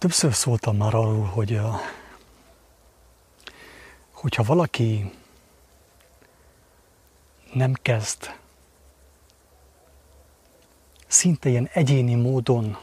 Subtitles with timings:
[0.00, 1.60] Többször szóltam már arról, hogy
[4.10, 5.12] hogyha valaki
[7.52, 8.34] nem kezd
[11.06, 12.78] szinte ilyen egyéni módon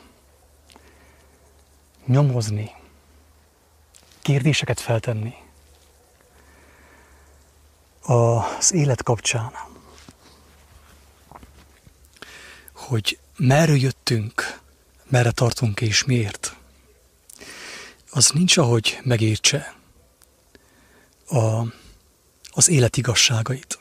[2.06, 2.76] nyomozni,
[4.22, 5.34] kérdéseket feltenni
[8.02, 9.52] az élet kapcsán,
[12.74, 14.60] hogy merről jöttünk,
[15.10, 16.56] merre tartunk és miért,
[18.18, 19.76] az nincs, ahogy megértse
[21.28, 21.62] a,
[22.52, 23.80] az élet igazságait.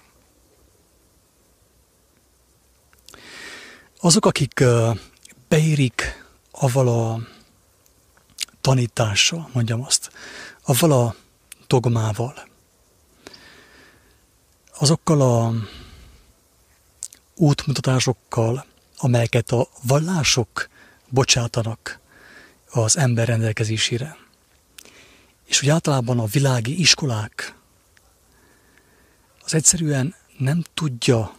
[4.01, 4.65] Azok, akik
[5.48, 7.20] beérik avval a
[8.60, 10.10] tanítással, mondjam azt,
[10.62, 11.15] avval a
[11.66, 12.48] dogmával,
[14.79, 15.52] azokkal a
[17.34, 20.68] útmutatásokkal, amelyeket a vallások
[21.09, 22.01] bocsátanak
[22.71, 24.24] az ember rendelkezésére.
[25.46, 27.54] És hogy általában a világi iskolák
[29.46, 31.37] az egyszerűen nem tudja,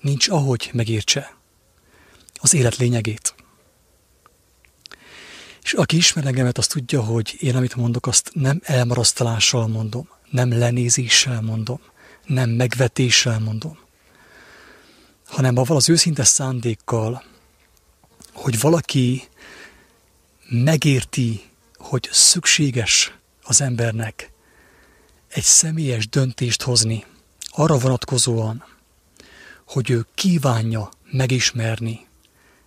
[0.00, 1.36] nincs ahogy megértse
[2.34, 3.34] az élet lényegét.
[5.62, 10.58] És aki ismer engemet, azt tudja, hogy én, amit mondok, azt nem elmarasztalással mondom, nem
[10.58, 11.80] lenézéssel mondom,
[12.24, 13.78] nem megvetéssel mondom,
[15.26, 17.24] hanem avval az őszinte szándékkal,
[18.32, 19.28] hogy valaki
[20.48, 21.42] megérti,
[21.76, 23.15] hogy szükséges
[23.46, 24.30] az embernek
[25.28, 27.04] egy személyes döntést hozni
[27.48, 28.64] arra vonatkozóan,
[29.66, 32.06] hogy ő kívánja megismerni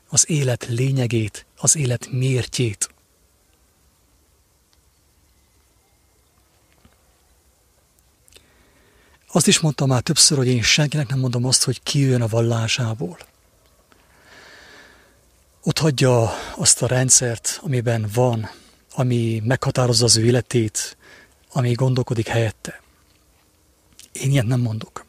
[0.07, 2.89] az élet lényegét, az élet mértjét.
[9.31, 12.27] Azt is mondtam már többször, hogy én senkinek nem mondom azt, hogy ki jön a
[12.27, 13.17] vallásából.
[15.63, 18.49] Ott hagyja azt a rendszert, amiben van,
[18.99, 20.97] ami meghatározza az ő életét,
[21.51, 22.81] ami gondolkodik helyette.
[24.11, 25.05] Én ilyet nem mondok.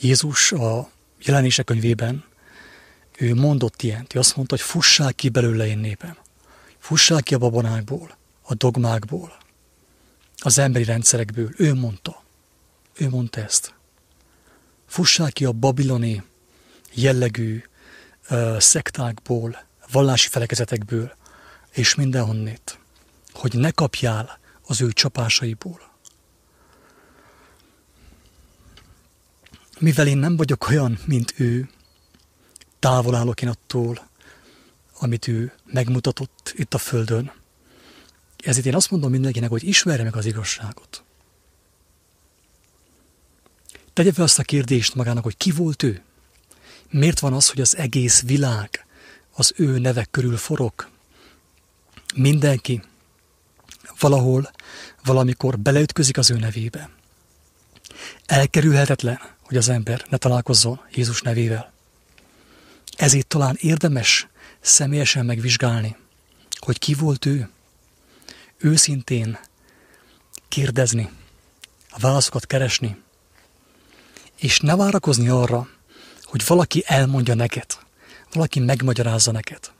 [0.00, 0.90] Jézus a
[1.24, 2.24] jelenések könyvében
[3.18, 6.16] ő mondott ilyent, ő azt mondta, hogy fussák ki belőle én népem.
[6.78, 9.36] Fussák ki a babonákból, a dogmákból,
[10.38, 11.50] az emberi rendszerekből.
[11.56, 12.22] Ő mondta.
[12.94, 13.74] Ő mondta ezt.
[14.86, 16.22] Fussák ki a babiloni
[16.92, 17.62] jellegű
[18.30, 21.12] uh, szektákból, vallási felekezetekből,
[21.70, 22.78] és mindenhonnét,
[23.36, 25.80] hogy ne kapjál az ő csapásaiból.
[29.78, 31.70] Mivel én nem vagyok olyan, mint ő,
[32.78, 34.08] távol állok én attól,
[34.98, 37.32] amit ő megmutatott itt a Földön.
[38.36, 41.04] Ezért én azt mondom mindenkinek, hogy ismerje meg az igazságot.
[43.92, 46.02] Tegye fel azt a kérdést magának, hogy ki volt ő?
[46.90, 48.86] Miért van az, hogy az egész világ
[49.32, 50.88] az ő nevek körül forog?
[52.14, 52.82] Mindenki
[53.98, 54.50] valahol,
[55.04, 56.90] valamikor beleütközik az ő nevébe.
[58.26, 61.72] Elkerülhetetlen, hogy az ember ne találkozzon Jézus nevével.
[62.96, 64.26] Ezért talán érdemes
[64.60, 65.96] személyesen megvizsgálni,
[66.58, 67.50] hogy ki volt ő,
[68.58, 69.38] őszintén
[70.48, 71.10] kérdezni,
[71.90, 73.02] a válaszokat keresni,
[74.36, 75.68] és ne várakozni arra,
[76.24, 77.66] hogy valaki elmondja neked,
[78.32, 79.70] valaki megmagyarázza neked.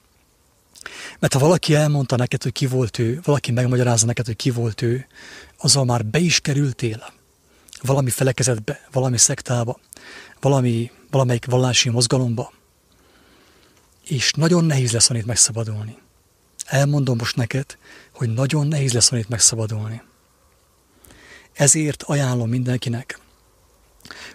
[1.19, 4.83] Mert ha valaki elmondta neked, hogy ki volt ő, valaki megmagyarázza neked, hogy ki volt
[4.83, 5.07] ő,
[5.59, 7.15] azzal már be is kerültél
[7.81, 9.79] valami felekezetbe, valami szektába,
[10.41, 12.53] valami, valamelyik vallási mozgalomba,
[14.05, 15.99] és nagyon nehéz lesz itt megszabadulni.
[16.65, 17.79] Elmondom most neked,
[18.13, 20.03] hogy nagyon nehéz lesz itt megszabadulni.
[21.53, 23.21] Ezért ajánlom mindenkinek,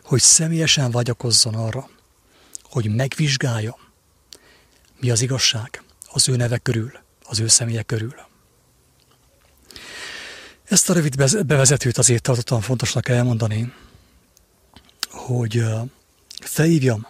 [0.03, 1.89] hogy személyesen vágyakozzon arra,
[2.63, 3.77] hogy megvizsgálja,
[4.99, 6.91] mi az igazság az ő neve körül,
[7.23, 8.15] az ő személye körül.
[10.63, 13.73] Ezt a rövid bevezetőt azért tartottam fontosnak elmondani,
[15.09, 15.63] hogy
[16.41, 17.07] felhívjam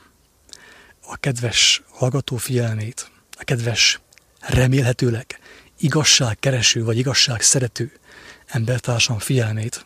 [1.02, 4.00] a kedves hallgató figyelmét, a kedves
[4.40, 5.40] remélhetőleg
[5.78, 7.92] igazságkereső vagy igazság szerető
[8.46, 9.86] embertársam figyelmét,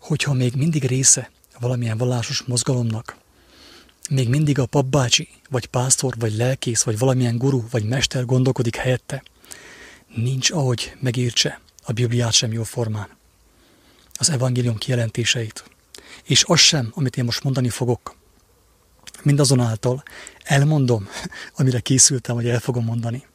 [0.00, 1.30] hogyha még mindig része
[1.60, 3.16] valamilyen vallásos mozgalomnak,
[4.10, 9.22] még mindig a papbácsi, vagy pásztor, vagy lelkész, vagy valamilyen guru, vagy mester gondolkodik helyette,
[10.14, 13.08] nincs ahogy megértse a Bibliát sem jó formán,
[14.14, 15.64] az evangélium kijelentéseit,
[16.24, 18.16] és az sem, amit én most mondani fogok,
[19.22, 20.02] mindazonáltal
[20.44, 21.08] elmondom,
[21.58, 23.26] amire készültem, hogy el fogom mondani.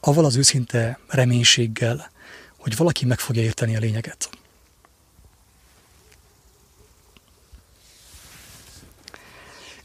[0.00, 2.10] Aval az őszinte reménységgel,
[2.58, 4.30] hogy valaki meg fogja érteni a lényeget.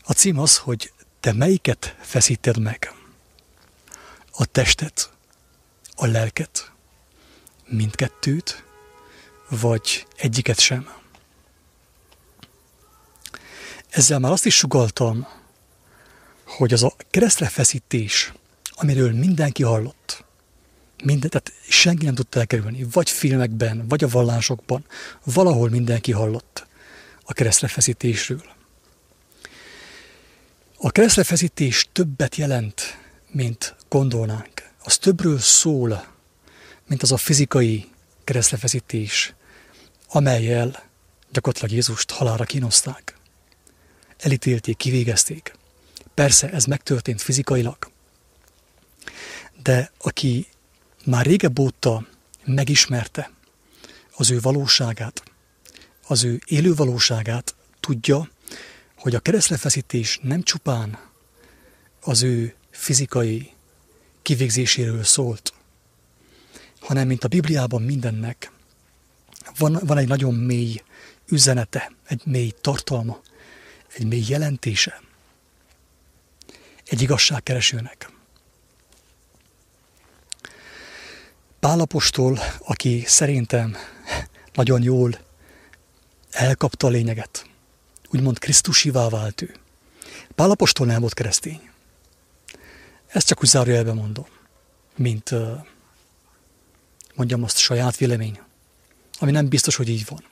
[0.09, 2.93] A cím az, hogy te melyiket feszíted meg?
[4.31, 5.11] A testet,
[5.95, 6.71] a lelket,
[7.67, 8.63] mindkettőt,
[9.49, 10.89] vagy egyiket sem.
[13.89, 15.27] Ezzel már azt is sugaltam,
[16.45, 18.33] hogy az a keresztre feszítés,
[18.71, 20.23] amiről mindenki hallott,
[21.03, 24.85] minden, tehát senki nem tudta elkerülni, vagy filmekben, vagy a vallásokban,
[25.23, 26.67] valahol mindenki hallott
[27.23, 28.57] a keresztre feszítésről.
[30.81, 32.97] A keresztre feszítés többet jelent,
[33.31, 34.69] mint gondolnánk.
[34.83, 36.05] Az többről szól,
[36.87, 37.89] mint az a fizikai
[38.23, 39.33] keresztre feszítés,
[40.07, 40.89] amelyel
[41.31, 43.17] gyakorlatilag Jézust halára kínozták.
[44.17, 45.55] Elítélték, kivégezték.
[46.13, 47.77] Persze ez megtörtént fizikailag,
[49.63, 50.47] de aki
[51.05, 52.07] már régebb óta
[52.45, 53.31] megismerte
[54.15, 55.23] az ő valóságát,
[56.07, 58.29] az ő élő valóságát, tudja,
[58.99, 60.99] hogy a keresztlefeszítés nem csupán
[62.01, 63.51] az ő fizikai
[64.21, 65.53] kivégzéséről szólt,
[66.79, 68.51] hanem mint a Bibliában mindennek,
[69.57, 70.81] van, van egy nagyon mély
[71.27, 73.21] üzenete, egy mély tartalma,
[73.95, 75.01] egy mély jelentése
[76.89, 78.09] egy igazságkeresőnek.
[81.59, 83.75] Pálapostól, aki szerintem
[84.53, 85.19] nagyon jól
[86.31, 87.48] elkapta a lényeget,
[88.13, 89.55] úgymond Krisztusivá vált ő.
[90.35, 91.69] Pálapostól nem volt keresztény.
[93.07, 94.25] Ezt csak úgy zárójelben mondom,
[94.95, 95.33] mint
[97.15, 98.39] mondjam azt saját vélemény,
[99.19, 100.23] ami nem biztos, hogy így van.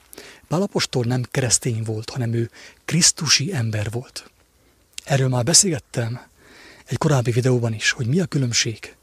[0.48, 2.52] Pálapostól nem keresztény volt, hanem ő
[2.86, 4.30] krisztusi ember volt.
[5.04, 6.22] Erről már beszélgettem
[6.86, 8.96] egy korábbi videóban is, hogy mi a különbség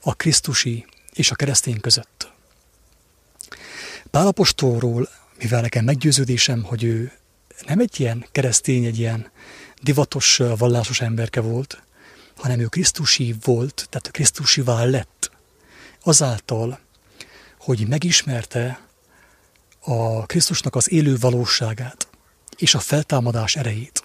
[0.00, 2.32] a krisztusi és a keresztény között.
[4.10, 5.08] Pálapostolról,
[5.38, 7.12] mivel nekem meggyőződésem, hogy ő
[7.64, 9.30] nem egy ilyen keresztény, egy ilyen
[9.82, 11.82] divatos, vallásos emberke volt,
[12.36, 15.30] hanem ő Krisztusi volt, tehát Krisztusivá lett,
[16.02, 16.78] azáltal,
[17.58, 18.80] hogy megismerte
[19.80, 22.08] a Krisztusnak az élő valóságát
[22.56, 24.04] és a feltámadás erejét.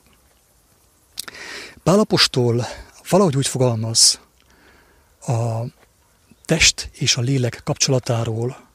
[1.83, 2.65] Pálapostól
[3.09, 4.19] valahogy úgy fogalmaz
[5.27, 5.63] a
[6.45, 8.67] test és a lélek kapcsolatáról,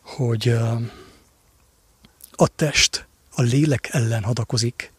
[0.00, 0.48] hogy
[2.30, 4.92] a test a lélek ellen hadakozik,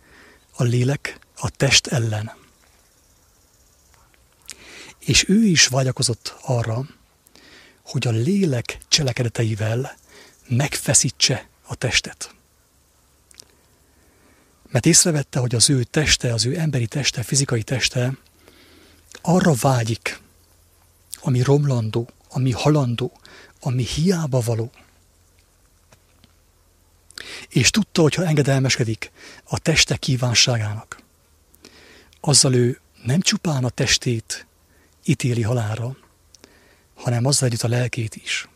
[0.56, 2.32] a lélek a test ellen.
[5.00, 6.86] És ő is vágyakozott arra,
[7.82, 9.98] hogy a lélek cselekedeteivel
[10.48, 12.34] megfeszítse a testet.
[14.70, 18.18] Mert észrevette, hogy az ő teste, az ő emberi teste, fizikai teste
[19.22, 20.20] arra vágyik,
[21.22, 23.20] ami romlandó, ami halandó,
[23.60, 24.72] ami hiába való.
[27.50, 29.12] És tudta, hogy ha engedelmeskedik
[29.44, 31.04] a teste kívánságának,
[32.20, 34.48] azzal ő nem csupán a testét
[35.06, 35.98] ítéli halára,
[36.96, 38.48] hanem azzal együtt a lelkét is.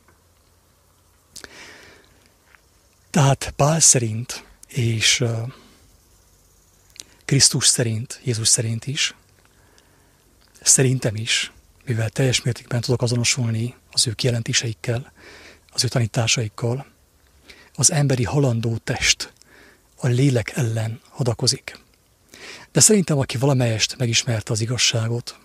[3.09, 5.23] Tehát Pál szerint és
[7.25, 9.15] Krisztus szerint, Jézus szerint is,
[10.61, 11.51] szerintem is,
[11.85, 15.11] mivel teljes mértékben tudok azonosulni az ő kijelentéseikkel,
[15.69, 16.85] az ő tanításaikkal,
[17.79, 19.33] az emberi halandó test
[19.95, 21.79] a lélek ellen hadakozik.
[22.71, 25.39] De szerintem, aki valamelyest megismerte az igazságot,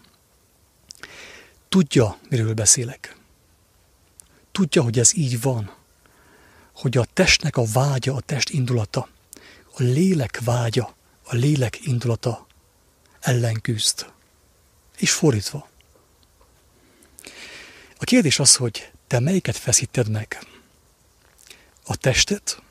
[1.68, 3.16] tudja, miről beszélek.
[4.52, 5.74] Tudja, hogy ez így van.
[6.72, 9.08] Hogy a testnek a vágya, a test indulata,
[9.76, 12.46] a lélek vágya, a lélek indulata
[13.20, 14.06] ellen küzd.
[14.96, 15.68] És fordítva.
[17.98, 20.53] A kérdés az, hogy te melyiket feszíted meg?
[21.84, 22.62] A testet?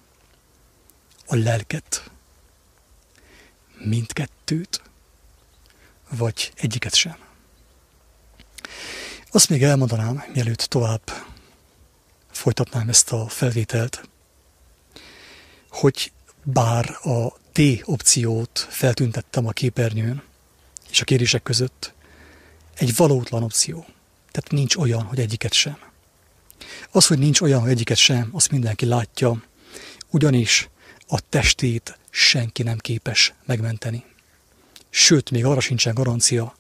[1.26, 2.12] A lelket?
[3.78, 4.82] Mindkettőt?
[6.10, 7.18] Vagy egyiket sem?
[9.32, 11.02] Azt még elmondanám, mielőtt tovább
[12.32, 14.10] folytatnám ezt a felvételt,
[15.70, 16.12] hogy
[16.44, 20.24] bár a D opciót feltüntettem a képernyőn
[20.90, 21.94] és a kérések között,
[22.74, 23.86] egy valótlan opció.
[24.32, 25.78] Tehát nincs olyan, hogy egyiket sem.
[26.92, 29.44] Az, hogy nincs olyan, hogy egyiket sem, azt mindenki látja,
[30.10, 30.70] ugyanis
[31.08, 34.04] a testét senki nem képes megmenteni.
[34.90, 36.56] Sőt, még arra sincsen garancia,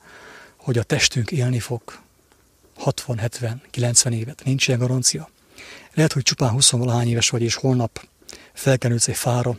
[0.56, 1.82] hogy a testünk élni fog
[2.76, 4.44] 60, 70, 90 évet.
[4.44, 5.30] Nincs ilyen garancia.
[5.94, 8.08] Lehet, hogy csupán 20 valahány éves vagy, és holnap
[8.54, 9.58] felkenülsz egy fára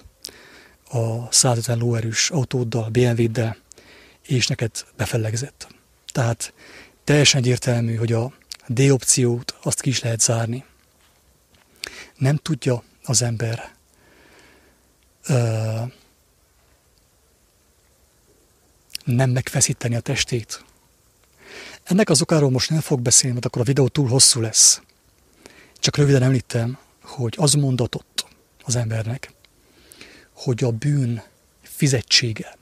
[0.88, 3.56] a 150 lóerős autóddal, BMW-ddel,
[4.26, 5.66] és neked befellegzett.
[6.12, 6.52] Tehát
[7.04, 8.32] teljesen egyértelmű, hogy a
[8.66, 10.64] D opciót azt ki is lehet zárni.
[12.16, 13.74] Nem tudja az ember
[15.26, 15.80] ö,
[19.04, 20.64] nem megfeszíteni a testét.
[21.82, 24.80] Ennek az okáról most nem fog beszélni, mert akkor a videó túl hosszú lesz.
[25.78, 28.26] Csak röviden említem, hogy az mondatott
[28.62, 29.32] az embernek,
[30.32, 31.22] hogy a bűn
[31.62, 32.56] fizetsége,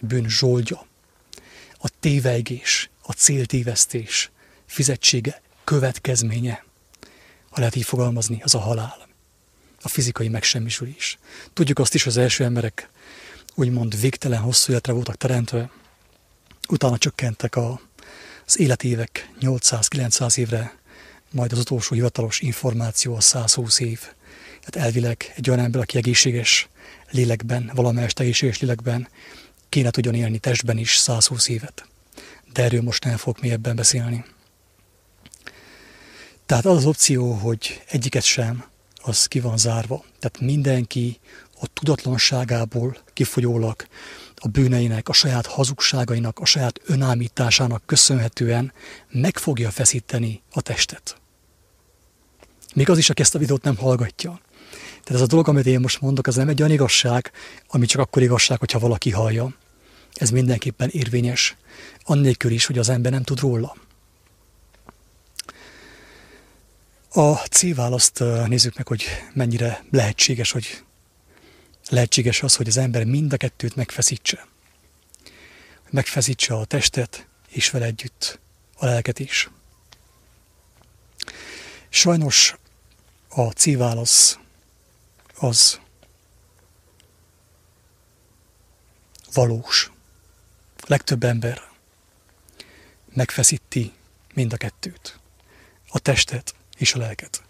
[0.00, 0.86] bűn zsoldja,
[1.78, 4.30] a tévegés, a céltévesztés
[4.66, 6.64] fizetsége, következménye,
[7.50, 9.08] ha lehet így fogalmazni, az a halál.
[9.82, 11.18] A fizikai megsemmisülés.
[11.52, 12.88] Tudjuk azt is, az első emberek
[13.54, 15.70] úgymond végtelen hosszú életre voltak teremtve,
[16.68, 17.80] utána csökkentek a,
[18.46, 20.78] az életévek 800-900 évre,
[21.30, 24.00] majd az utolsó hivatalos információ a 120 év.
[24.64, 26.68] Tehát elvileg egy olyan ember, aki egészséges
[27.10, 29.08] lélekben, valamelyest egészséges lélekben
[29.68, 31.88] kéne tudjon élni testben is 120 évet.
[32.52, 34.24] De erről most nem fogok mélyebben beszélni.
[36.48, 38.64] Tehát az az opció, hogy egyiket sem,
[39.02, 40.04] az ki van zárva.
[40.18, 41.18] Tehát mindenki
[41.60, 43.86] a tudatlanságából kifolyólag
[44.36, 48.72] a bűneinek, a saját hazugságainak, a saját önállításának köszönhetően
[49.10, 51.20] meg fogja feszíteni a testet.
[52.74, 54.40] Még az is, aki ezt a videót nem hallgatja.
[54.90, 57.32] Tehát ez a dolog, amit én most mondok, az nem egy olyan igazság,
[57.66, 59.54] ami csak akkor igazság, hogyha valaki hallja.
[60.14, 61.56] Ez mindenképpen érvényes,
[62.04, 63.76] annélkül is, hogy az ember nem tud róla.
[67.18, 70.84] A C-választ nézzük meg, hogy mennyire lehetséges, hogy
[71.88, 74.46] lehetséges az, hogy az ember mind a kettőt megfeszítse.
[75.90, 78.40] Megfeszítse a testet, és vele együtt
[78.76, 79.50] a lelket is.
[81.88, 82.56] Sajnos
[83.28, 84.38] a C-válasz
[85.34, 85.80] az
[89.32, 89.92] valós.
[90.86, 91.62] Legtöbb ember
[93.14, 93.92] megfeszíti
[94.34, 95.18] mind a kettőt.
[95.88, 97.42] A testet és a lelket.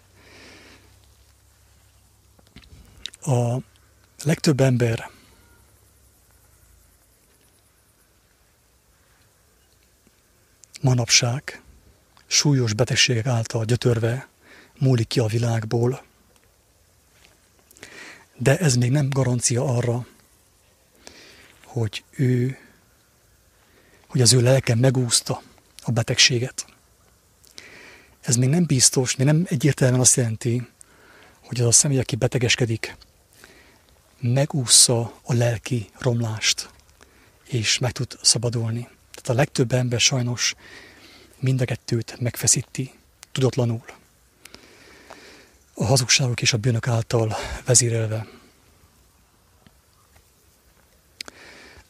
[3.21, 3.57] A
[4.23, 5.09] legtöbb ember
[10.81, 11.61] manapság
[12.27, 14.27] súlyos betegségek által gyötörve
[14.77, 16.03] múlik ki a világból,
[18.37, 20.07] de ez még nem garancia arra,
[21.63, 22.57] hogy ő,
[24.07, 25.41] hogy az ő lelke megúszta
[25.83, 26.65] a betegséget.
[28.29, 30.67] Ez még nem biztos, még nem egyértelműen azt jelenti,
[31.39, 32.97] hogy az a személy, aki betegeskedik,
[34.19, 36.69] megúszza a lelki romlást,
[37.43, 38.87] és meg tud szabadulni.
[39.11, 40.55] Tehát a legtöbb ember sajnos
[41.39, 42.93] mind a kettőt megfeszíti,
[43.31, 43.83] tudatlanul.
[45.73, 48.27] A hazugságok és a bűnök által vezérelve.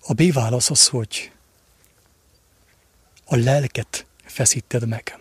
[0.02, 1.32] A B válasz az, hogy
[3.26, 5.19] a lelket feszíted meg.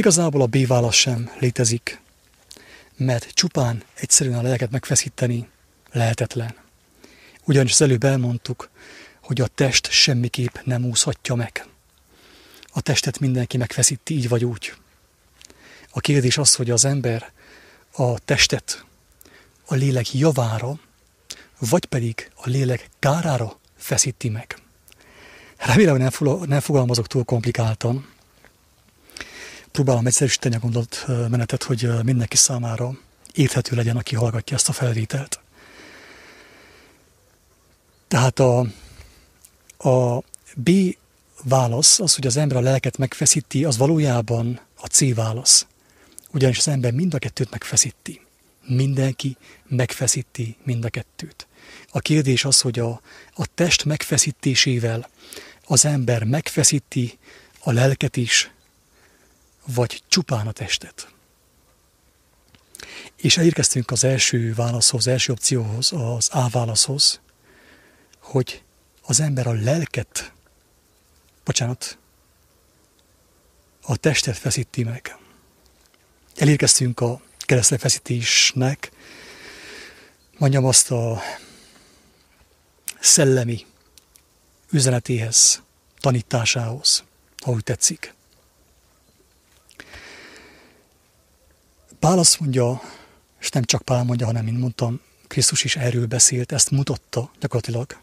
[0.00, 2.00] Igazából a B válasz sem létezik,
[2.96, 5.48] mert csupán egyszerűen a lelket megfeszíteni
[5.92, 6.54] lehetetlen.
[7.44, 8.70] Ugyanis az előbb elmondtuk,
[9.22, 11.66] hogy a test semmiképp nem úszhatja meg.
[12.72, 14.72] A testet mindenki megfeszíti így vagy úgy.
[15.90, 17.32] A kérdés az, hogy az ember
[17.92, 18.84] a testet
[19.66, 20.80] a lélek javára,
[21.58, 24.58] vagy pedig a lélek kárára feszíti meg.
[25.56, 25.96] Remélem,
[26.46, 28.18] nem fogalmazok túl komplikáltan,
[29.72, 32.98] próbálom egyszerűsíteni a gondolat menetet, hogy mindenki számára
[33.32, 35.40] érthető legyen, aki hallgatja ezt a felvételt.
[38.08, 38.58] Tehát a,
[39.78, 40.22] a
[40.54, 40.70] B
[41.42, 45.66] válasz, az, hogy az ember a lelket megfeszíti, az valójában a C válasz.
[46.32, 48.20] Ugyanis az ember mind a kettőt megfeszíti.
[48.66, 49.36] Mindenki
[49.68, 51.46] megfeszíti mind a kettőt.
[51.92, 53.00] A kérdés az, hogy a,
[53.34, 55.08] a test megfeszítésével
[55.64, 57.18] az ember megfeszíti
[57.60, 58.50] a lelket is,
[59.66, 61.14] vagy csupán a testet.
[63.16, 67.20] És elérkeztünk az első válaszhoz, az első opcióhoz, az A válaszhoz,
[68.18, 68.62] hogy
[69.02, 70.32] az ember a lelket,
[71.44, 71.98] bocsánat,
[73.82, 75.16] a testet feszíti meg.
[76.36, 78.90] Elérkeztünk a keresztlefeszítésnek,
[80.38, 81.22] mondjam azt a
[83.00, 83.66] szellemi
[84.70, 85.62] üzenetéhez,
[86.00, 87.04] tanításához,
[87.44, 88.14] ha úgy tetszik.
[92.00, 92.82] Pál azt mondja,
[93.40, 98.00] és nem csak Pál mondja, hanem, mint mondtam, Krisztus is erről beszélt, ezt mutatta gyakorlatilag,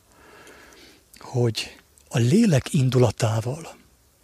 [1.20, 1.78] hogy
[2.10, 3.76] a lélek indulatával,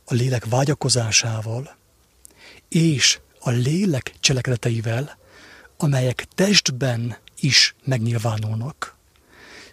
[0.06, 1.76] a lélek vágyakozásával
[2.70, 5.18] és a lélek cselekedeteivel,
[5.78, 8.96] amelyek testben is megnyilvánulnak,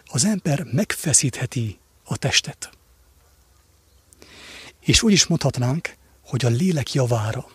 [0.04, 2.70] az ember megfeszítheti a testet.
[4.80, 7.46] És úgy is mondhatnánk, hogy a lélek javára,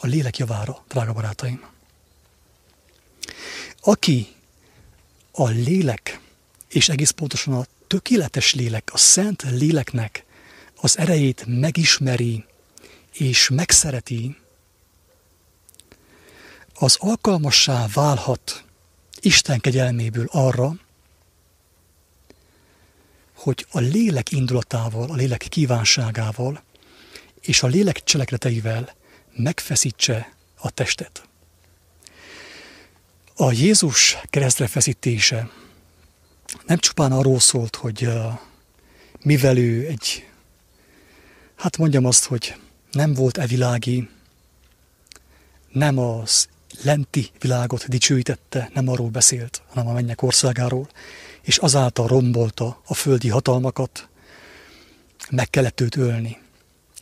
[0.00, 1.64] a lélek javára, drága barátaim.
[3.80, 4.34] Aki
[5.32, 6.20] a lélek,
[6.68, 10.24] és egész pontosan a tökéletes lélek, a szent léleknek
[10.80, 12.44] az erejét megismeri
[13.12, 14.36] és megszereti,
[16.74, 18.64] az alkalmassá válhat
[19.20, 20.74] Isten kegyelméből arra,
[23.34, 26.62] hogy a lélek indulatával, a lélek kívánságával
[27.40, 28.94] és a lélek cselekedeteivel
[29.38, 31.22] megfeszítse a testet.
[33.34, 35.50] A Jézus keresztre feszítése
[36.66, 38.08] nem csupán arról szólt, hogy
[39.22, 40.28] mivel ő egy,
[41.56, 42.54] hát mondjam azt, hogy
[42.90, 44.08] nem volt evilági,
[45.72, 46.48] nem az
[46.82, 50.88] lenti világot dicsőítette, nem arról beszélt, hanem a mennyek országáról,
[51.42, 54.08] és azáltal rombolta a földi hatalmakat,
[55.30, 56.38] meg kellett őt ölni.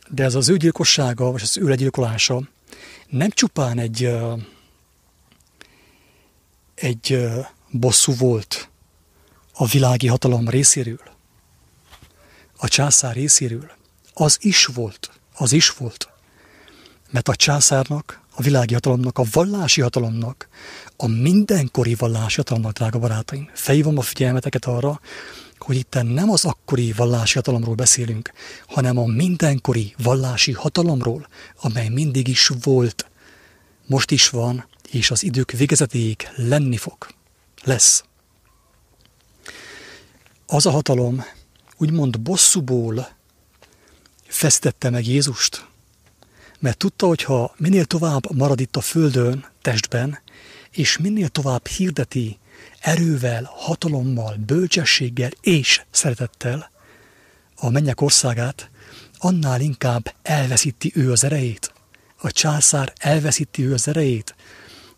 [0.09, 2.41] De ez az ő gyilkossága, vagy az ő legyilkolása
[3.09, 4.09] nem csupán egy,
[6.75, 7.27] egy
[7.71, 8.69] bosszú volt
[9.53, 11.01] a világi hatalom részéről,
[12.57, 13.71] a császár részéről.
[14.13, 16.09] Az is volt, az is volt.
[17.09, 20.47] Mert a császárnak, a világi hatalomnak, a vallási hatalomnak,
[20.97, 24.99] a mindenkori vallási hatalomnak, drága barátaim, felhívom a figyelmeteket arra,
[25.67, 28.31] hogy itt nem az akkori vallási hatalomról beszélünk,
[28.67, 31.27] hanem a mindenkori vallási hatalomról,
[31.61, 33.09] amely mindig is volt,
[33.85, 37.07] most is van, és az idők végezetéig lenni fog.
[37.63, 38.03] Lesz.
[40.45, 41.23] Az a hatalom
[41.77, 43.07] úgymond bosszúból
[44.27, 45.65] fesztette meg Jézust,
[46.59, 50.19] mert tudta, hogy ha minél tovább marad itt a földön, testben,
[50.71, 52.37] és minél tovább hirdeti
[52.79, 56.71] erővel, hatalommal, bölcsességgel és szeretettel
[57.55, 58.69] a mennyek országát,
[59.17, 61.73] annál inkább elveszíti ő az erejét.
[62.17, 64.35] A császár elveszíti ő az erejét,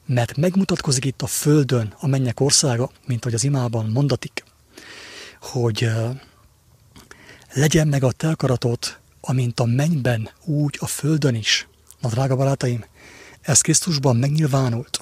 [0.05, 4.43] mert megmutatkozik itt a földön a mennyek országa, mint hogy az imában mondatik,
[5.41, 5.89] hogy
[7.53, 11.67] legyen meg a te akaratot, amint a mennyben, úgy a földön is.
[11.99, 12.85] Na, drága barátaim,
[13.41, 15.01] ez Krisztusban megnyilvánult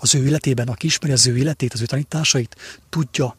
[0.00, 2.56] az ő életében, aki ismeri az ő életét, az ő tanításait,
[2.88, 3.36] tudja,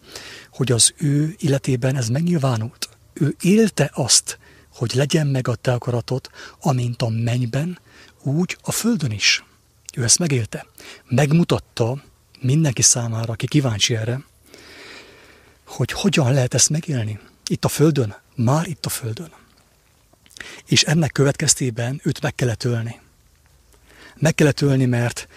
[0.50, 2.90] hogy az ő életében ez megnyilvánult.
[3.14, 4.40] Ő élte azt,
[4.74, 7.80] hogy legyen meg a te akaratot, amint a mennyben,
[8.24, 9.44] úgy a földön is.
[9.96, 10.66] Ő ezt megélte.
[11.08, 12.04] Megmutatta
[12.40, 14.24] mindenki számára, aki kíváncsi erre,
[15.66, 17.20] hogy hogyan lehet ezt megélni.
[17.48, 19.32] Itt a földön, már itt a földön.
[20.66, 23.00] És ennek következtében őt meg kellett ölni.
[24.16, 25.28] Meg kellett ölni, mert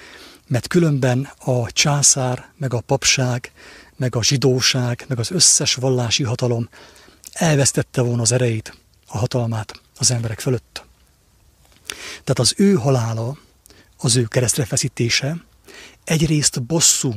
[0.54, 3.52] mert különben a császár, meg a papság,
[3.96, 6.68] meg a zsidóság, meg az összes vallási hatalom
[7.32, 10.84] elvesztette volna az erejét, a hatalmát az emberek fölött.
[12.10, 13.38] Tehát az ő halála,
[13.96, 15.44] az ő keresztre feszítése
[16.04, 17.14] egyrészt bosszú,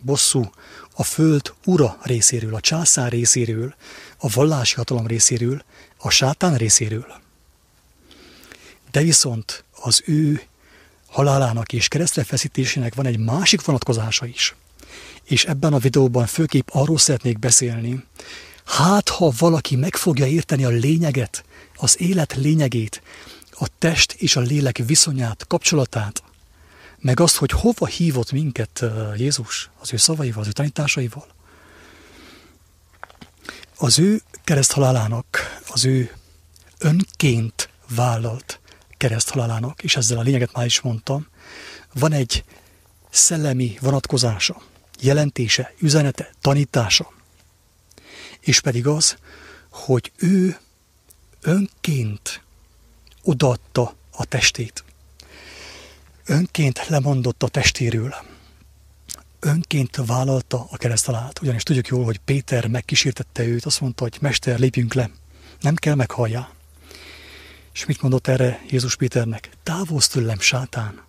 [0.00, 0.50] bosszú
[0.94, 3.74] a föld ura részéről, a császár részéről,
[4.18, 5.62] a vallási hatalom részéről,
[5.98, 7.20] a sátán részéről.
[8.90, 10.42] De viszont az ő
[11.12, 14.54] halálának és keresztrefeszítésének van egy másik vonatkozása is.
[15.24, 18.04] És ebben a videóban főképp arról szeretnék beszélni,
[18.64, 21.44] hát ha valaki meg fogja érteni a lényeget,
[21.76, 23.02] az élet lényegét,
[23.50, 26.22] a test és a lélek viszonyát, kapcsolatát,
[26.98, 28.84] meg azt, hogy hova hívott minket
[29.16, 31.26] Jézus az ő szavaival, az ő tanításaival.
[33.76, 35.26] Az ő kereszthalálának,
[35.68, 36.10] az ő
[36.78, 38.60] önként vállalt
[39.02, 41.26] kereszthalálának, és ezzel a lényeget már is mondtam,
[41.92, 42.44] van egy
[43.10, 44.62] szellemi vonatkozása,
[45.00, 47.12] jelentése, üzenete, tanítása.
[48.40, 49.16] És pedig az,
[49.70, 50.58] hogy ő
[51.40, 52.42] önként
[53.22, 54.84] odaadta a testét.
[56.24, 58.14] Önként lemondott a testéről.
[59.40, 61.40] Önként vállalta a keresztalát.
[61.42, 65.10] Ugyanis tudjuk jól, hogy Péter megkísértette őt, azt mondta, hogy Mester, lépjünk le.
[65.60, 66.61] Nem kell meghalljál.
[67.72, 69.50] És mit mondott erre Jézus Péternek?
[69.62, 71.02] Távozz tőlem, sátán!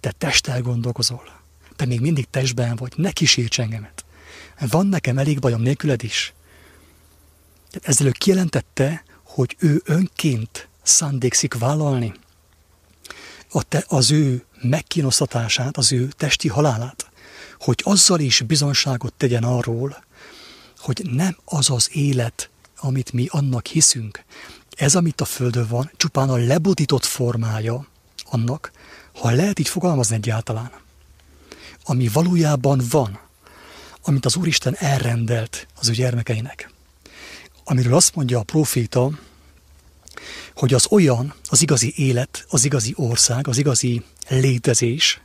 [0.00, 1.40] Te testtel gondolkozol.
[1.76, 4.04] Te még mindig testben vagy, ne kísérts engemet.
[4.60, 6.32] Van nekem elég bajom nélküled is.
[7.70, 12.12] Tehát ezzel ő kijelentette, hogy ő önként szándékszik vállalni
[13.50, 17.10] a te, az ő megkínosztatását, az ő testi halálát,
[17.58, 20.04] hogy azzal is bizonságot tegyen arról,
[20.78, 24.24] hogy nem az az élet, amit mi annak hiszünk,
[24.76, 27.86] ez, amit a Földön van, csupán a lebutított formája
[28.24, 28.72] annak,
[29.14, 30.70] ha lehet így fogalmazni egyáltalán,
[31.84, 33.18] ami valójában van,
[34.02, 36.70] amit az Úristen elrendelt az ő gyermekeinek.
[37.64, 39.10] Amiről azt mondja a proféta,
[40.54, 45.20] hogy az olyan, az igazi élet, az igazi ország, az igazi létezés,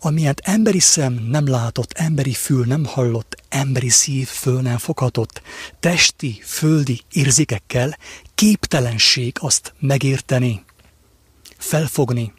[0.00, 5.42] amilyet emberi szem nem látott, emberi fül nem hallott, emberi szív föl nem foghatott,
[5.80, 7.98] testi, földi érzékekkel
[8.34, 10.64] képtelenség azt megérteni,
[11.58, 12.32] felfogni.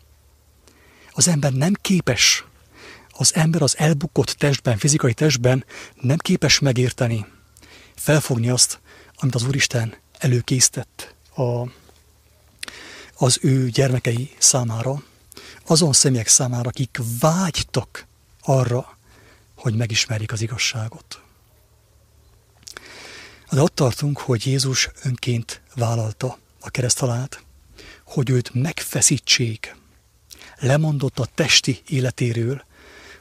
[1.11, 2.43] Az ember nem képes,
[3.11, 5.65] az ember az elbukott testben, fizikai testben
[6.01, 7.25] nem képes megérteni,
[7.95, 8.79] felfogni azt,
[9.15, 11.69] amit az Úristen előkészített a,
[13.17, 15.03] az ő gyermekei számára,
[15.65, 18.07] azon személyek számára, akik vágytak
[18.41, 18.96] arra,
[19.57, 21.21] hogy megismerjék az igazságot.
[23.51, 27.43] De ott tartunk, hogy Jézus önként vállalta a keresztalát,
[28.03, 29.75] hogy őt megfeszítsék,
[30.59, 32.65] lemondott a testi életéről,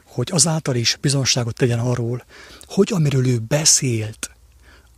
[0.03, 2.25] hogy azáltal is bizonságot tegyen arról,
[2.65, 4.31] hogy amiről ő beszélt,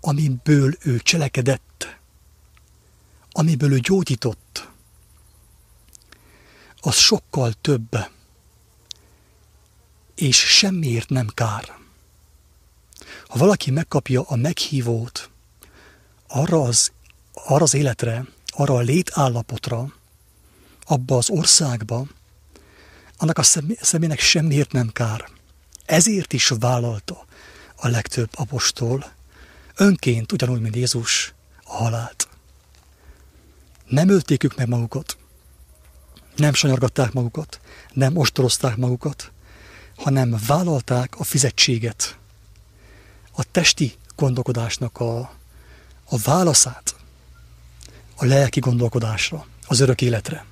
[0.01, 1.97] amiből ő cselekedett,
[3.31, 4.67] amiből ő gyógyított,
[6.81, 7.97] az sokkal több,
[10.19, 11.77] és semmiért nem kár.
[13.27, 15.29] Ha valaki megkapja a meghívót
[16.27, 16.91] arra az,
[17.33, 19.93] arra az életre, arra a létállapotra,
[20.85, 22.05] abba az országba,
[23.17, 23.43] annak a
[23.81, 25.29] személynek semmiért nem kár.
[25.85, 27.25] Ezért is vállalta
[27.75, 29.11] a legtöbb apostol,
[29.75, 32.27] önként, ugyanúgy, mint Jézus, a halált.
[33.85, 35.17] Nem ölték ők meg magukat,
[36.35, 37.59] nem sanyargatták magukat,
[37.93, 39.31] nem ostorozták magukat,
[39.99, 42.17] hanem vállalták a fizetséget,
[43.31, 45.19] a testi gondolkodásnak a,
[46.09, 46.95] a válaszát
[48.15, 50.45] a lelki gondolkodásra, az örök életre.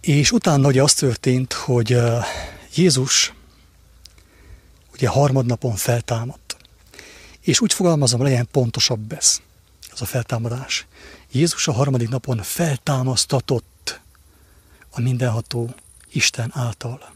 [0.00, 1.96] És utána ugye az történt, hogy
[2.74, 3.32] Jézus
[4.92, 6.56] ugye harmadnapon feltámadt.
[7.40, 9.40] És úgy fogalmazom, legyen pontosabb ez,
[9.92, 10.86] az a feltámadás.
[11.32, 13.77] Jézus a harmadik napon feltámasztatott
[14.98, 15.74] a mindenható
[16.10, 17.12] Isten által,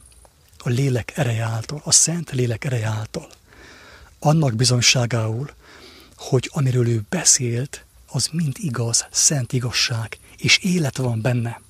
[0.58, 3.28] a lélek ereje által, a szent lélek ereje által.
[4.18, 5.50] Annak bizonyságául,
[6.16, 11.60] hogy amiről ő beszélt, az mind igaz, szent igazság, és élet van benne.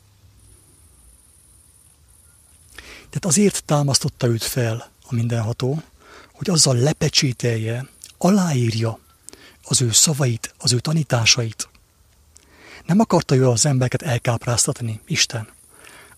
[2.94, 5.82] Tehát azért támasztotta őt fel a mindenható,
[6.32, 8.98] hogy azzal lepecsételje, aláírja
[9.62, 11.68] az ő szavait, az ő tanításait.
[12.86, 15.48] Nem akarta ő az embereket elkápráztatni, Isten,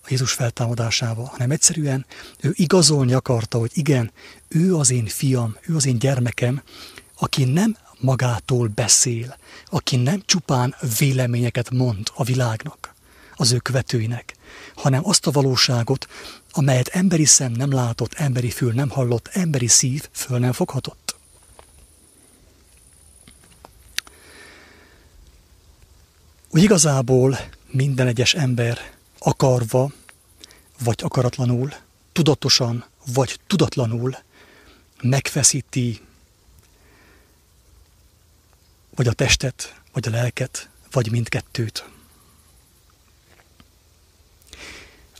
[0.05, 2.05] a Jézus feltámadásával, hanem egyszerűen
[2.39, 4.11] ő igazolni akarta, hogy igen,
[4.47, 6.61] ő az én fiam, ő az én gyermekem,
[7.17, 12.93] aki nem magától beszél, aki nem csupán véleményeket mond a világnak,
[13.35, 14.35] az ő követőinek,
[14.75, 16.07] hanem azt a valóságot,
[16.51, 21.15] amelyet emberi szem nem látott, emberi fül nem hallott, emberi szív föl nem foghatott.
[26.49, 27.39] Úgy igazából
[27.71, 28.94] minden egyes ember
[29.25, 29.91] akarva,
[30.79, 31.73] vagy akaratlanul,
[32.11, 34.17] tudatosan, vagy tudatlanul
[35.01, 36.01] megfeszíti
[38.95, 41.85] vagy a testet, vagy a lelket, vagy mindkettőt.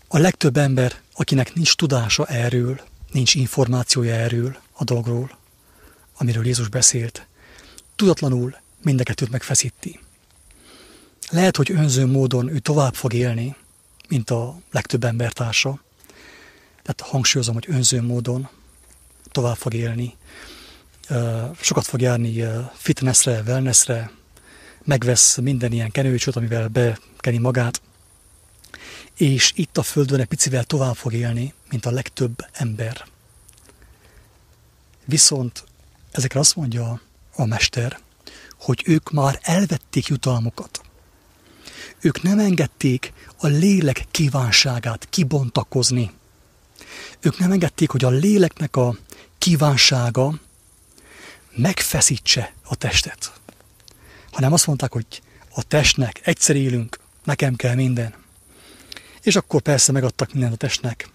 [0.07, 5.37] A legtöbb ember, akinek nincs tudása erről, nincs információja erről a dolgról,
[6.17, 7.27] amiről Jézus beszélt,
[7.95, 9.99] tudatlanul mindeket megfeszíti.
[11.29, 13.55] Lehet, hogy önző módon ő tovább fog élni,
[14.09, 15.83] mint a legtöbb embertársa.
[16.83, 18.49] Tehát hangsúlyozom, hogy önző módon
[19.31, 20.15] tovább fog élni.
[21.61, 24.11] Sokat fog járni fitnessre, wellnessre,
[24.83, 27.81] megvesz minden ilyen kenőcsöt, amivel bekeni magát,
[29.17, 33.05] és itt a Földön egy picivel tovább fog élni, mint a legtöbb ember.
[35.05, 35.63] Viszont
[36.11, 37.01] ezekre azt mondja
[37.35, 37.99] a mester,
[38.59, 40.81] hogy ők már elvették jutalmukat.
[42.01, 46.11] Ők nem engedték a lélek kívánságát kibontakozni.
[47.19, 48.97] Ők nem engedték, hogy a léleknek a
[49.37, 50.39] kívánsága
[51.55, 53.33] megfeszítse a testet.
[54.31, 55.21] Hanem azt mondták, hogy
[55.55, 58.13] a testnek egyszer élünk, nekem kell minden.
[59.21, 61.09] És akkor persze megadtak mindent a testnek,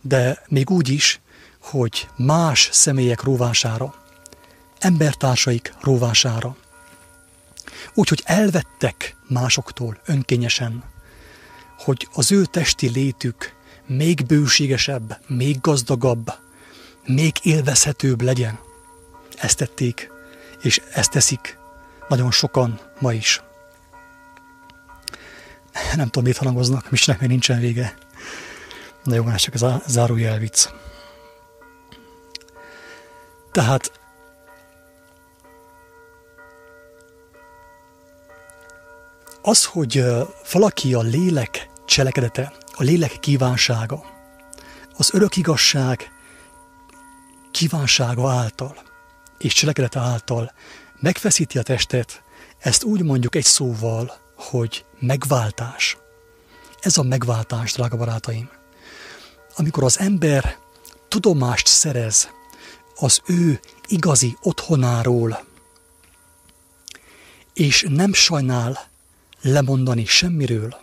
[0.00, 1.20] de még úgy is,
[1.58, 3.94] hogy más személyek róvására,
[4.78, 6.56] embertársaik róvására.
[7.94, 10.84] Úgyhogy elvettek másoktól önkényesen,
[11.78, 13.54] hogy az ő testi létük
[13.86, 16.32] még bőségesebb, még gazdagabb,
[17.06, 18.58] még élvezhetőbb legyen.
[19.36, 20.10] Ezt tették,
[20.62, 21.58] és ezt teszik
[22.08, 23.42] nagyon sokan ma is.
[25.94, 27.94] Nem tudom, mit hangoznak, Misnek még nincsen vége.
[29.04, 30.68] De jó, ez csak a zárójelvic.
[33.52, 34.00] Tehát
[39.42, 40.04] az, hogy
[40.52, 44.04] valaki a lélek cselekedete, a lélek kívánsága,
[44.96, 46.10] az örök igazság
[47.50, 48.76] kívánsága által
[49.38, 50.52] és cselekedete által
[51.00, 52.22] megfeszíti a testet,
[52.58, 55.96] ezt úgy mondjuk egy szóval, hogy megváltás.
[56.80, 58.50] Ez a megváltás, drága barátaim.
[59.56, 60.56] Amikor az ember
[61.08, 62.28] tudomást szerez
[62.94, 65.44] az ő igazi otthonáról,
[67.54, 68.90] és nem sajnál
[69.42, 70.80] lemondani semmiről,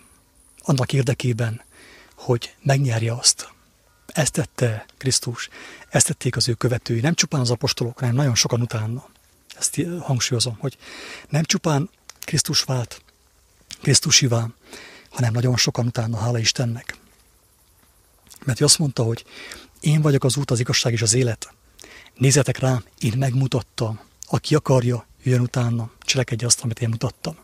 [0.58, 1.62] annak érdekében,
[2.14, 3.52] hogy megnyerje azt.
[4.06, 5.48] Ezt tette Krisztus,
[5.88, 9.08] ezt tették az ő követői, nem csupán az apostolok, hanem nagyon sokan utána.
[9.58, 10.76] Ezt hangsúlyozom, hogy
[11.28, 13.02] nem csupán Krisztus vált
[13.80, 14.46] Krisztusivá,
[15.10, 16.98] hanem nagyon sokan utána, hála Istennek.
[18.44, 19.24] Mert ő azt mondta, hogy
[19.80, 21.54] én vagyok az út, az igazság és az élet.
[22.14, 24.00] Nézzetek rám, én megmutattam.
[24.26, 27.36] Aki akarja, jön utána, cselekedje azt, amit én mutattam.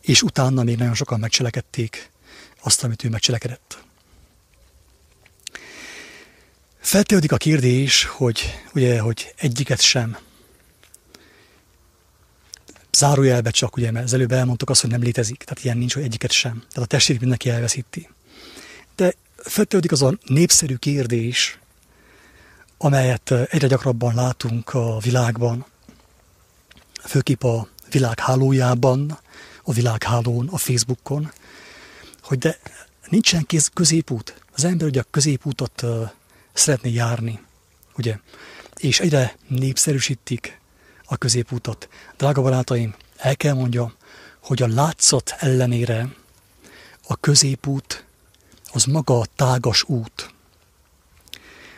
[0.00, 2.10] És utána még nagyon sokan megcselekedték
[2.62, 3.84] azt, amit ő megcselekedett.
[6.80, 10.18] Feltevődik a kérdés, hogy, ugye, hogy egyiket sem.
[12.92, 15.42] Zárójelbe csak, ugye, mert az előbb elmondtuk azt, hogy nem létezik.
[15.44, 16.52] Tehát ilyen nincs, hogy egyiket sem.
[16.52, 18.08] Tehát a testét mindenki elveszíti.
[18.96, 21.58] De feltevődik az a népszerű kérdés,
[22.78, 25.66] amelyet egyre gyakrabban látunk a világban,
[27.02, 29.18] főképp a világ hálójában,
[29.64, 31.32] a világhálón, a Facebookon,
[32.22, 32.58] hogy de
[33.08, 34.42] nincsen kéz középút.
[34.54, 35.84] Az ember ugye a középútot
[36.52, 37.40] szeretné járni,
[37.96, 38.18] ugye?
[38.76, 40.60] És egyre népszerűsítik
[41.04, 41.88] a középútat.
[42.16, 43.92] Drága barátaim, el kell mondjam,
[44.40, 46.08] hogy a látszat ellenére
[47.06, 48.04] a középút
[48.72, 50.34] az maga a tágas út.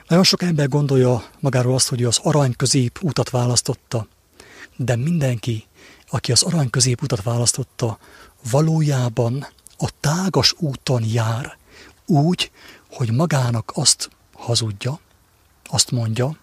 [0.09, 4.09] Nagyon sok ember gondolja magáról azt, hogy az arany közép útat választotta,
[4.77, 5.66] de mindenki,
[6.09, 7.99] aki az arany közép utat választotta,
[8.51, 9.47] valójában
[9.79, 11.57] a tágas úton jár,
[12.07, 12.51] úgy,
[12.91, 15.01] hogy magának azt hazudja,
[15.65, 16.37] azt mondja,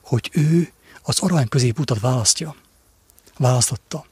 [0.00, 2.54] hogy ő az arany középutat választja,
[3.38, 4.06] választotta,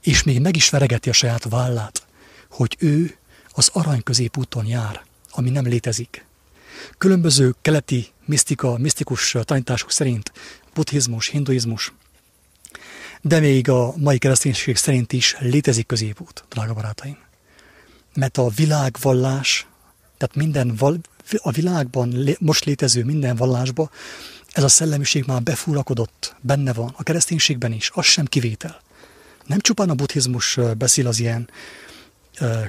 [0.00, 2.06] és még meg is veregeti a saját vállát,
[2.50, 3.16] hogy ő
[3.50, 6.24] az arany középúton jár, ami nem létezik.
[6.98, 10.32] Különböző keleti misztika, misztikus tanítások szerint,
[10.74, 11.92] buddhizmus, hinduizmus,
[13.20, 17.18] de még a mai kereszténység szerint is létezik középút, drága barátaim.
[18.14, 19.66] Mert a világvallás,
[20.16, 20.98] tehát minden val,
[21.36, 23.90] a világban most létező minden vallásba
[24.52, 28.80] ez a szellemiség már befúrakodott, benne van, a kereszténységben is, az sem kivétel.
[29.46, 31.50] Nem csupán a buddhizmus beszél az ilyen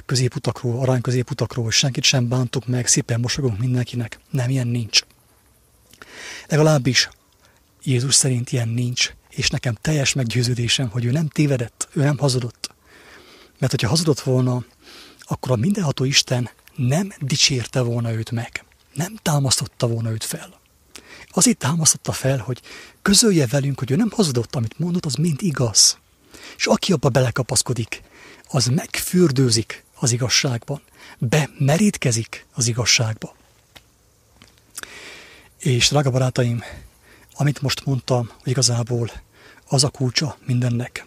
[0.06, 4.18] középutakról, arany középutakról, hogy senkit sem bántuk meg, szépen mosogunk mindenkinek.
[4.30, 5.00] Nem, ilyen nincs.
[6.48, 7.08] Legalábbis
[7.82, 12.74] Jézus szerint ilyen nincs, és nekem teljes meggyőződésem, hogy ő nem tévedett, ő nem hazudott.
[13.58, 14.64] Mert hogyha hazudott volna,
[15.20, 20.60] akkor a mindenható Isten nem dicsérte volna őt meg, nem támasztotta volna őt fel.
[21.28, 22.60] Azért támasztotta fel, hogy
[23.02, 25.98] közölje velünk, hogy ő nem hazudott, amit mondott, az mind igaz.
[26.56, 28.02] És aki abba belekapaszkodik,
[28.48, 30.82] az megfürdőzik az igazságban,
[31.18, 33.36] bemerítkezik az igazságba.
[35.58, 36.62] És drága barátaim,
[37.34, 39.10] amit most mondtam, hogy igazából
[39.68, 41.06] az a kulcsa mindennek.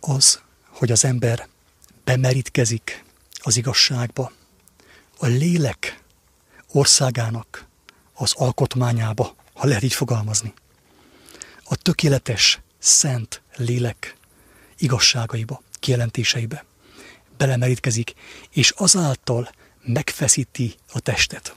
[0.00, 1.48] Az, hogy az ember
[2.04, 3.04] bemerítkezik
[3.42, 4.32] az igazságba,
[5.18, 6.02] a lélek
[6.72, 7.66] országának
[8.12, 10.54] az alkotmányába, ha lehet így fogalmazni.
[11.64, 14.16] A tökéletes, szent lélek
[14.78, 16.64] igazságaiba, kijelentéseibe
[17.36, 18.14] belemerítkezik,
[18.50, 19.50] és azáltal
[19.82, 21.56] megfeszíti a testet.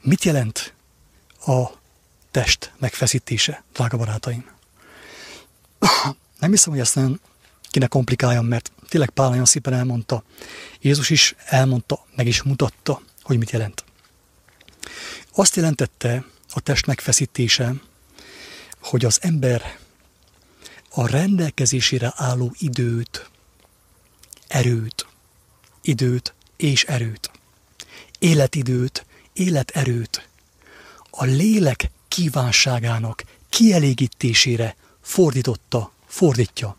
[0.00, 0.74] Mit jelent
[1.46, 1.66] a
[2.30, 4.50] test megfeszítése, drága barátaim?
[6.38, 7.20] Nem hiszem, hogy ezt nagyon
[7.70, 10.22] kéne komplikáljam, mert tényleg Pál nagyon szépen elmondta.
[10.80, 13.84] Jézus is elmondta, meg is mutatta, hogy mit jelent.
[15.34, 17.74] Azt jelentette a test megfeszítése,
[18.80, 19.78] hogy az ember
[20.90, 23.30] a rendelkezésére álló időt,
[24.46, 25.06] erőt,
[25.82, 27.30] időt és erőt,
[28.18, 29.06] életidőt,
[29.38, 30.28] életerőt
[31.10, 36.76] a lélek kívánságának kielégítésére fordította, fordítja.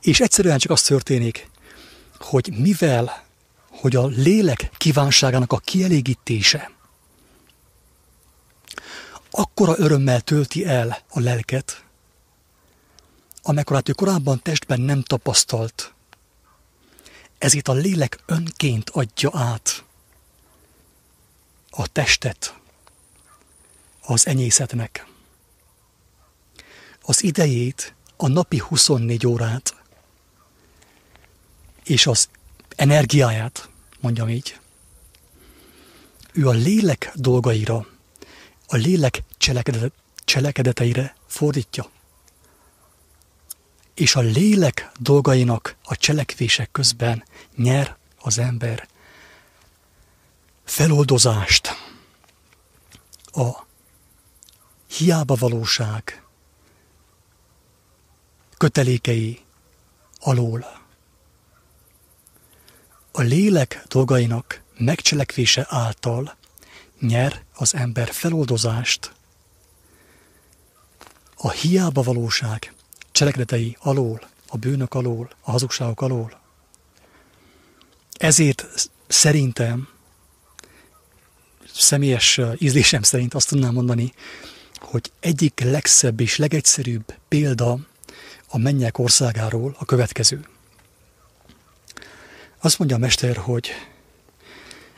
[0.00, 1.50] És egyszerűen csak az történik,
[2.18, 3.24] hogy mivel,
[3.68, 6.70] hogy a lélek kívánságának a kielégítése
[9.30, 11.84] akkora örömmel tölti el a lelket,
[13.42, 15.92] amekkorát ő korábban testben nem tapasztalt,
[17.38, 19.84] ezért a lélek önként adja át
[21.78, 22.54] a testet
[24.00, 25.06] az enyészetnek.
[27.02, 29.76] Az idejét, a napi 24 órát
[31.84, 32.28] és az
[32.76, 33.68] energiáját,
[34.00, 34.58] mondjam így,
[36.32, 37.86] ő a lélek dolgaira,
[38.66, 39.92] a lélek cselekedet,
[40.24, 41.90] cselekedeteire fordítja.
[43.94, 47.24] És a lélek dolgainak a cselekvések közben
[47.56, 48.88] nyer az ember
[50.68, 51.67] feloldozást,
[53.38, 53.66] a
[54.86, 56.22] hiába valóság
[58.56, 59.40] kötelékei
[60.18, 60.80] alól.
[63.12, 66.36] A lélek dolgainak megcselekvése által
[67.00, 69.12] nyer az ember feloldozást
[71.36, 72.74] a hiába valóság
[73.10, 76.40] cselekedetei alól, a bűnök alól, a hazugságok alól.
[78.12, 79.88] Ezért szerintem,
[81.78, 84.12] személyes ízlésem szerint azt tudnám mondani,
[84.78, 87.78] hogy egyik legszebb és legegyszerűbb példa
[88.48, 90.48] a mennyek országáról a következő.
[92.60, 93.70] Azt mondja a mester, hogy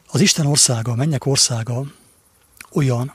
[0.07, 1.85] az Isten országa, a mennyek országa
[2.73, 3.14] olyan,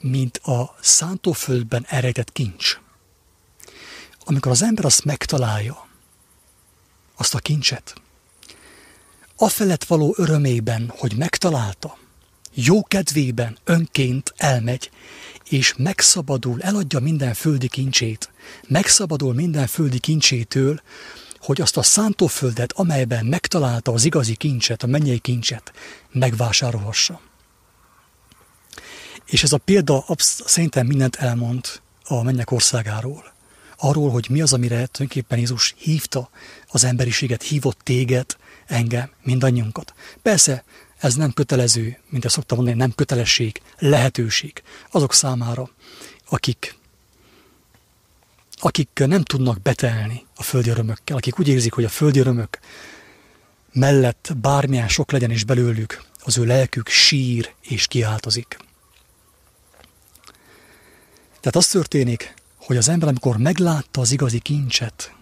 [0.00, 2.78] mint a szántóföldben eredett kincs.
[4.24, 5.86] Amikor az ember azt megtalálja,
[7.16, 7.94] azt a kincset,
[9.36, 11.98] afelett való örömében, hogy megtalálta,
[12.54, 14.90] jó kedvében önként elmegy,
[15.48, 18.30] és megszabadul, eladja minden földi kincsét,
[18.68, 20.80] megszabadul minden földi kincsétől,
[21.38, 25.72] hogy azt a szántóföldet, amelyben megtalálta az igazi kincset, a mennyei kincset,
[26.12, 27.20] megvásárolhassa.
[29.26, 31.66] És ez a példa szerintem mindent elmond
[32.04, 33.32] a mennyek országáról.
[33.76, 36.30] Arról, hogy mi az, amire tulajdonképpen Jézus hívta
[36.68, 38.36] az emberiséget, hívott téged,
[38.66, 39.94] engem, mindannyiunkat.
[40.22, 40.64] Persze,
[41.04, 45.70] ez nem kötelező, mint ezt szoktam mondani, nem kötelesség, lehetőség azok számára,
[46.28, 46.76] akik,
[48.52, 52.58] akik nem tudnak betelni a földi örömökkel, akik úgy érzik, hogy a földi örömök
[53.72, 58.56] mellett bármilyen sok legyen is belőlük, az ő lelkük sír és kiáltozik.
[61.40, 65.14] Tehát az történik, hogy az ember, amikor meglátta az igazi kincset,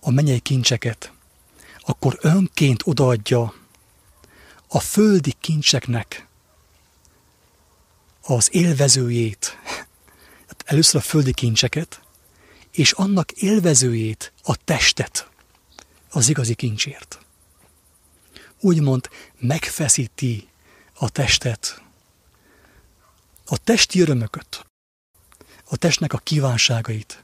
[0.00, 1.13] a mennyei kincseket,
[1.84, 3.54] akkor önként odaadja
[4.68, 6.26] a földi kincseknek
[8.22, 9.58] az élvezőjét,
[10.46, 12.00] hát először a földi kincseket,
[12.70, 15.28] és annak élvezőjét, a testet
[16.10, 17.18] az igazi kincsért.
[18.60, 20.48] Úgymond megfeszíti
[20.94, 21.82] a testet
[23.46, 24.66] a testi örömököt,
[25.64, 27.22] a testnek a kívánságait,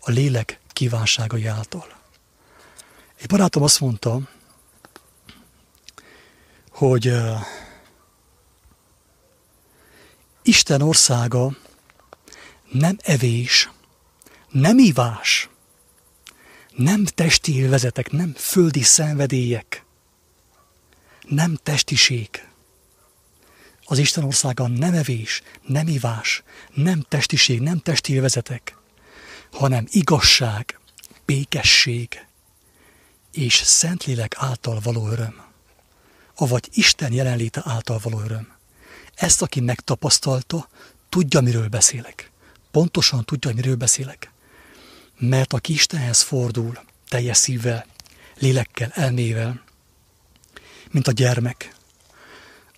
[0.00, 1.99] a lélek kívánságai által.
[3.20, 4.20] Egy barátom azt mondta,
[6.70, 7.12] hogy
[10.42, 11.56] Isten országa
[12.70, 13.70] nem evés,
[14.48, 15.48] nem ivás,
[16.76, 19.84] nem testi élvezetek, nem földi szenvedélyek,
[21.28, 22.28] nem testiség,
[23.84, 26.42] az Isten országa nem evés, nem ivás,
[26.74, 28.76] nem testiség, nem testi élvezetek,
[29.50, 30.78] hanem igazság,
[31.24, 32.28] békesség
[33.32, 35.42] és Szentlélek által való öröm,
[36.36, 38.48] avagy Isten jelenléte által való öröm.
[39.14, 40.68] Ezt, aki megtapasztalta,
[41.08, 42.30] tudja, miről beszélek.
[42.70, 44.32] Pontosan tudja, miről beszélek.
[45.18, 47.86] Mert aki Istenhez fordul, teljes szívvel,
[48.38, 49.62] lélekkel, elmével,
[50.90, 51.74] mint a gyermek,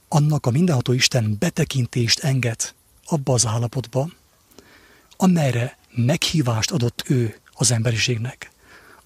[0.09, 4.09] annak a mindenható Isten betekintést enged abba az állapotba,
[5.17, 8.51] amelyre meghívást adott ő az emberiségnek,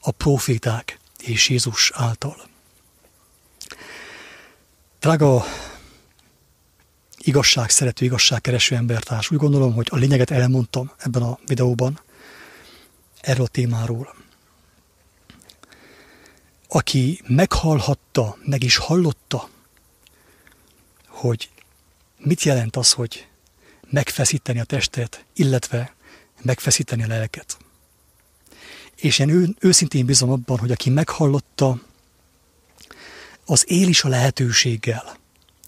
[0.00, 2.37] a proféták és Jézus által.
[5.01, 5.45] Drága
[7.19, 12.01] igazság szerető, igazságkereső embertárs, úgy gondolom, hogy a lényeget elmondtam ebben a videóban
[13.21, 14.15] erről a témáról.
[16.69, 19.49] Aki meghallhatta, meg is hallotta
[21.17, 21.51] hogy
[22.19, 23.29] mit jelent az, hogy
[23.91, 25.95] megfeszíteni a testet, illetve
[26.43, 27.57] megfeszíteni a lelket.
[28.96, 31.80] És én ő, őszintén bizom abban, hogy aki meghallotta,
[33.44, 35.16] az él is a lehetőséggel,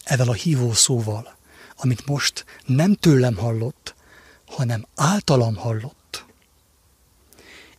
[0.05, 1.37] evel a hívó szóval,
[1.77, 3.95] amit most nem tőlem hallott,
[4.47, 6.25] hanem általam hallott.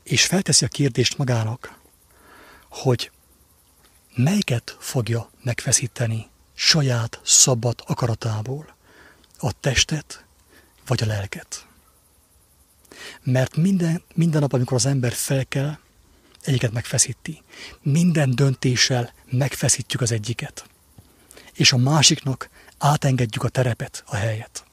[0.03, 1.79] És felteszi a kérdést magának,
[2.69, 3.11] hogy
[4.15, 8.75] melyiket fogja megfeszíteni saját szabad akaratából
[9.37, 10.25] a testet
[10.87, 11.68] vagy a lelket.
[13.23, 15.79] Mert minden, minden nap, amikor az ember felkel,
[16.41, 17.41] egyiket megfeszíti.
[17.81, 20.65] Minden döntéssel megfeszítjük az egyiket.
[21.53, 24.63] És a másiknak átengedjük a terepet, a helyet.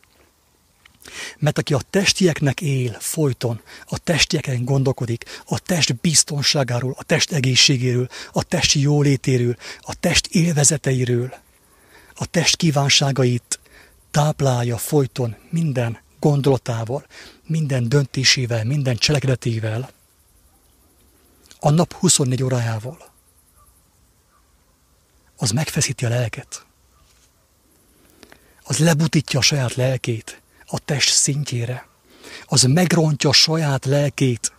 [1.39, 8.09] Mert aki a testieknek él folyton, a testieken gondolkodik, a test biztonságáról, a test egészségéről,
[8.33, 11.35] a testi jólétéről, a test élvezeteiről,
[12.14, 13.61] a test kívánságait
[14.11, 15.99] táplálja folyton minden
[16.31, 17.07] gondolatával,
[17.43, 19.91] minden döntésével, minden cselekedetével,
[21.61, 23.11] a nap 24 órájával,
[25.37, 26.66] az megfeszíti a lelket.
[28.62, 31.89] Az lebutítja a saját lelkét a test szintjére.
[32.47, 34.53] Az megrontja a saját lelkét.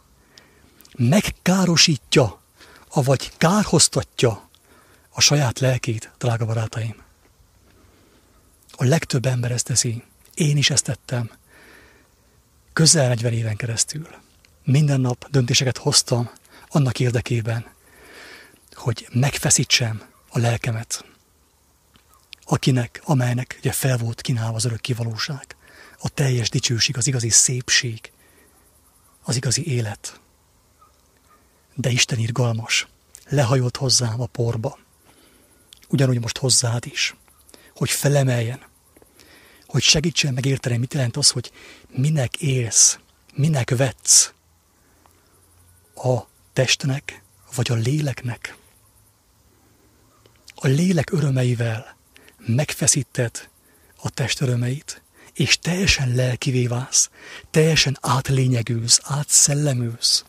[0.98, 2.42] Megkárosítja,
[2.90, 4.50] avagy kárhoztatja
[5.10, 6.96] a saját lelkét, drága barátaim.
[8.72, 10.04] A legtöbb ember ezt teszi.
[10.34, 11.37] Én is ezt tettem.
[12.78, 14.08] Közel 40 éven keresztül.
[14.64, 16.30] Minden nap döntéseket hoztam
[16.68, 17.66] annak érdekében,
[18.74, 21.06] hogy megfeszítsem a lelkemet,
[22.44, 25.56] akinek, amelynek ugye fel volt kínálva az örök kivalóság,
[26.00, 28.12] a teljes dicsőség, az igazi szépség,
[29.24, 30.20] az igazi élet.
[31.76, 32.88] De Isten irgalmas,
[33.30, 34.80] lehajolt hozzám a porba,
[35.88, 37.16] ugyanúgy most hozzád is,
[37.76, 38.67] hogy felemeljen,
[39.68, 41.52] hogy segítsen megérteni, mit jelent az, hogy
[41.88, 43.00] minek élsz,
[43.34, 44.32] minek vetsz
[45.96, 46.20] a
[46.54, 47.22] testnek,
[47.56, 48.56] vagy a léleknek.
[50.56, 51.98] A lélek örömeivel
[52.38, 53.50] megfeszíted
[53.96, 55.02] a test örömeit,
[55.34, 57.10] és teljesen lelkivé válsz,
[57.52, 60.26] teljesen átlényegülsz, átszellemülsz.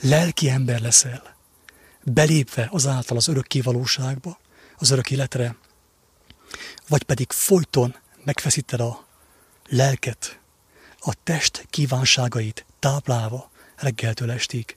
[0.00, 1.36] Lelki ember leszel,
[2.02, 4.38] belépve azáltal az örök kivalóságba,
[4.76, 5.56] az örök életre,
[6.88, 7.96] vagy pedig folyton
[8.28, 9.06] megfeszíted a
[9.68, 10.38] lelket,
[10.98, 14.76] a test kívánságait táplálva reggeltől estig,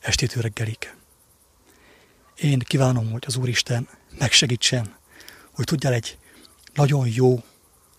[0.00, 0.94] estétől reggelig.
[2.36, 3.88] Én kívánom, hogy az Úristen
[4.18, 4.96] megsegítsen,
[5.52, 6.18] hogy tudjál egy
[6.74, 7.42] nagyon jó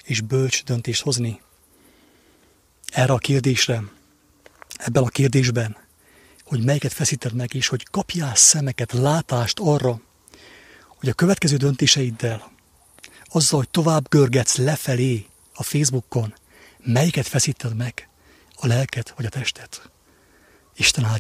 [0.04, 1.42] és bölcs döntést hozni
[2.92, 3.84] erre a kérdésre,
[4.76, 5.78] ebben a kérdésben,
[6.44, 10.02] hogy melyiket feszíted meg, és hogy kapjál szemeket, látást arra,
[10.88, 12.51] hogy a következő döntéseiddel,
[13.32, 16.34] azzal, hogy tovább görgetsz lefelé a Facebookon,
[16.84, 18.10] melyiket feszíted meg,
[18.56, 19.90] a lelket vagy a testet.
[20.76, 21.20] Isten áldja